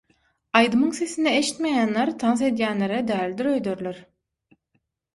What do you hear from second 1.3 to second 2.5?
eştmeýänler tans